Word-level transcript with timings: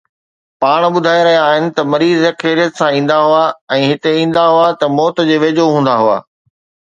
پاڻ 0.63 0.81
ٻڌائي 0.93 1.19
رهيا 1.27 1.41
آهن 1.49 1.65
ته 1.75 1.81
مريض 1.93 2.21
خيريت 2.43 2.71
سان 2.79 2.89
ايندا 2.95 3.17
هئا 3.25 3.43
۽ 3.77 3.79
هتي 3.91 4.11
ايندا 4.23 4.43
هئا 4.55 4.67
ته 4.81 4.85
موت 4.97 5.15
جي 5.31 5.37
ويجهو 5.45 5.69
هوندا 5.77 5.93
هئا 6.01 6.17